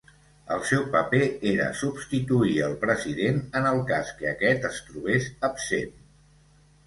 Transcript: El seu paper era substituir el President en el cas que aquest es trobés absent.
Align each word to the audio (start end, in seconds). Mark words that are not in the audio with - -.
El 0.53 0.61
seu 0.67 0.85
paper 0.93 1.25
era 1.49 1.65
substituir 1.81 2.55
el 2.67 2.73
President 2.85 3.39
en 3.61 3.69
el 3.73 3.81
cas 3.91 4.09
que 4.21 4.29
aquest 4.31 4.67
es 4.73 4.83
trobés 4.87 5.27
absent. 5.51 5.93